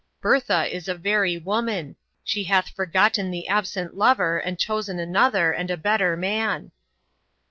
"Bertha 0.19 0.65
is 0.75 0.87
a 0.87 0.95
very 0.95 1.37
woman. 1.37 1.95
She 2.23 2.45
hath 2.45 2.69
forgotten 2.69 3.29
the 3.29 3.47
absent 3.47 3.95
lover, 3.95 4.39
and 4.39 4.57
chosen 4.57 4.97
another, 4.97 5.51
and 5.51 5.69
a 5.69 5.77
better 5.77 6.17
man." 6.17 6.71